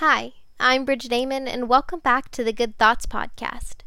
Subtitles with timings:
[0.00, 3.78] Hi, I'm Bridget Damon, and welcome back to the Good Thoughts Podcast.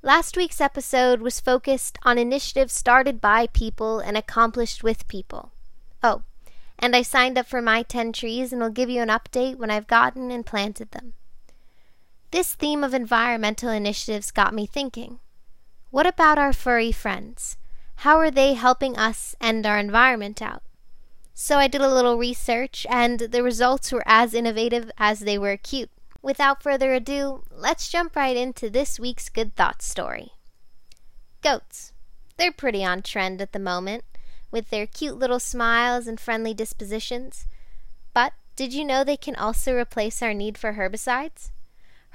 [0.00, 5.52] Last week's episode was focused on initiatives started by people and accomplished with people.
[6.02, 6.22] Oh,
[6.78, 9.70] and I signed up for my 10 trees and will give you an update when
[9.70, 11.12] I've gotten and planted them.
[12.30, 15.18] This theme of environmental initiatives got me thinking.
[15.90, 17.58] What about our furry friends?
[17.96, 20.62] How are they helping us and our environment out?
[21.34, 25.56] So I did a little research, and the results were as innovative as they were
[25.56, 25.90] cute.
[26.20, 30.32] Without further ado, let's jump right into this week's Good Thoughts story.
[31.42, 31.92] Goats.
[32.36, 34.04] They're pretty on trend at the moment,
[34.50, 37.46] with their cute little smiles and friendly dispositions.
[38.14, 41.50] But did you know they can also replace our need for herbicides?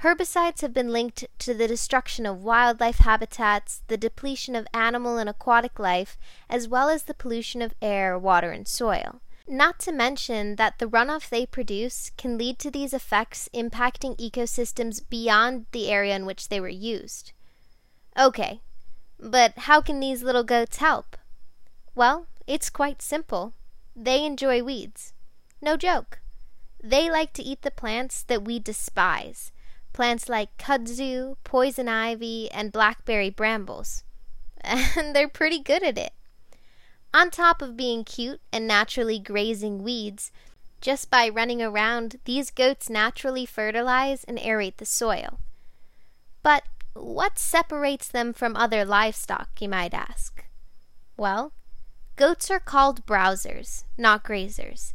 [0.02, 5.28] Herbicides have been linked to the destruction of wildlife habitats, the depletion of animal and
[5.28, 6.16] aquatic life,
[6.48, 9.20] as well as the pollution of air, water, and soil.
[9.48, 15.02] Not to mention that the runoff they produce can lead to these effects impacting ecosystems
[15.08, 17.32] beyond the area in which they were used.
[18.16, 18.60] Okay,
[19.18, 21.16] but how can these little goats help?
[21.96, 23.52] Well, it's quite simple.
[23.96, 25.12] They enjoy weeds.
[25.60, 26.20] No joke.
[26.80, 29.50] They like to eat the plants that we despise
[29.92, 34.04] plants like kudzu, poison ivy, and blackberry brambles.
[34.64, 36.12] And they're pretty good at it.
[37.14, 40.30] On top of being cute and naturally grazing weeds,
[40.80, 45.40] just by running around, these goats naturally fertilize and aerate the soil.
[46.42, 50.44] But what separates them from other livestock, you might ask?
[51.16, 51.52] Well,
[52.16, 54.92] goats are called browsers, not grazers,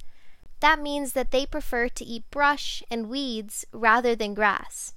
[0.63, 4.93] that means that they prefer to eat brush and weeds rather than grass,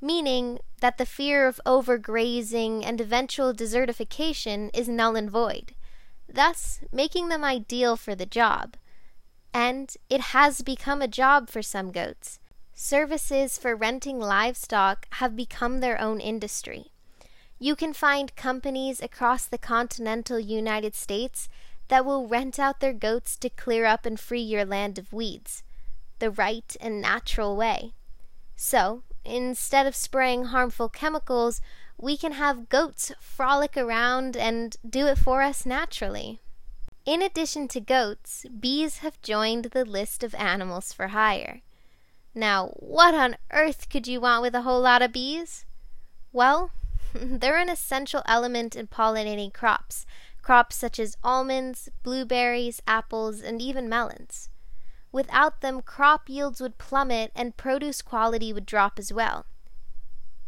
[0.00, 5.74] meaning that the fear of overgrazing and eventual desertification is null and void,
[6.26, 8.78] thus making them ideal for the job.
[9.52, 12.38] And it has become a job for some goats.
[12.72, 16.86] Services for renting livestock have become their own industry.
[17.58, 21.50] You can find companies across the continental United States
[21.92, 25.62] that will rent out their goats to clear up and free your land of weeds,
[26.20, 27.92] the right and natural way.
[28.56, 31.60] So, instead of spraying harmful chemicals,
[31.98, 36.40] we can have goats frolic around and do it for us naturally.
[37.04, 41.60] In addition to goats, bees have joined the list of animals for hire.
[42.34, 45.66] Now, what on earth could you want with a whole lot of bees?
[46.32, 46.70] Well,
[47.14, 50.06] they're an essential element in pollinating crops,
[50.42, 54.50] crops such as almonds, blueberries, apples, and even melons.
[55.12, 59.46] Without them, crop yields would plummet and produce quality would drop as well.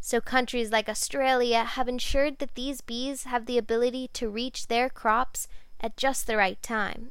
[0.01, 4.91] So, countries like Australia have ensured that these bees have the ability to reach their
[4.91, 5.49] crops
[5.81, 7.11] at just the right time.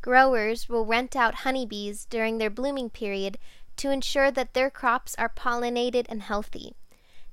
[0.00, 3.38] Growers will rent out honeybees during their blooming period
[3.76, 6.74] to ensure that their crops are pollinated and healthy.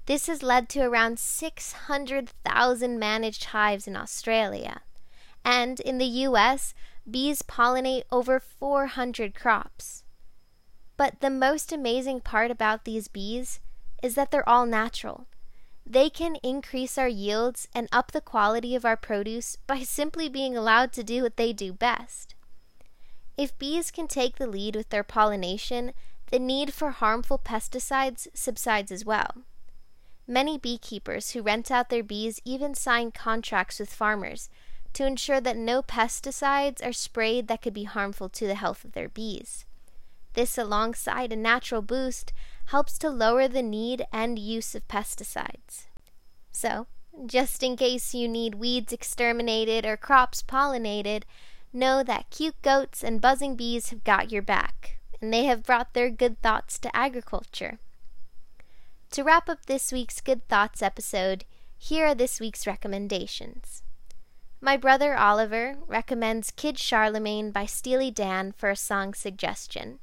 [0.09, 4.81] This has led to around 600,000 managed hives in Australia.
[5.46, 6.74] And in the US,
[7.08, 10.03] bees pollinate over 400 crops.
[10.97, 13.59] But the most amazing part about these bees
[14.02, 15.28] is that they're all natural.
[15.86, 20.58] They can increase our yields and up the quality of our produce by simply being
[20.58, 22.34] allowed to do what they do best.
[23.38, 25.94] If bees can take the lead with their pollination,
[26.31, 29.44] the need for harmful pesticides subsides as well.
[30.29, 34.47] Many beekeepers who rent out their bees even sign contracts with farmers
[34.94, 38.91] to ensure that no pesticides are sprayed that could be harmful to the health of
[38.91, 39.66] their bees.
[40.34, 42.31] This, alongside a natural boost,
[42.66, 45.88] helps to lower the need and use of pesticides.
[46.51, 46.85] So,
[47.25, 51.23] just in case you need weeds exterminated or crops pollinated,
[51.73, 55.96] know that cute goats and buzzing bees have got your back, and they have brought
[55.96, 57.79] their good thoughts to agriculture.
[59.14, 61.44] To wrap up this week's Good Thoughts episode,
[61.80, 63.81] here are this week's recommendations.
[64.62, 69.97] My brother Oliver recommends Kid Charlemagne by Steely Dan for a song suggestion.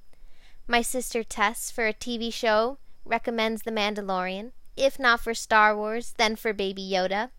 [0.66, 6.14] My sister Tess for a TV show recommends The Mandalorian, if not for Star Wars,
[6.18, 7.30] then for Baby Yoda.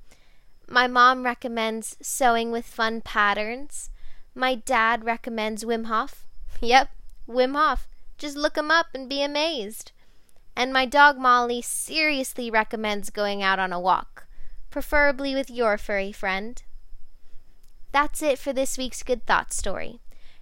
[0.70, 3.90] My mom recommends Sewing with Fun Patterns.
[4.34, 6.28] My dad recommends Wim Hof.
[6.62, 6.90] Yep,
[7.28, 7.90] Wim Hof.
[8.18, 9.92] Just look him up and be amazed
[10.58, 14.26] and my dog Molly seriously recommends going out on a walk,
[14.72, 16.64] preferably with your furry friend.
[17.92, 20.00] That's it for this week's Good Thought story.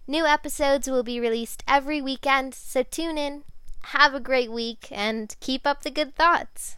[0.08, 3.44] New episodes will be released every weekend, so tune in.
[3.88, 6.78] Have a great week and keep up the good thoughts.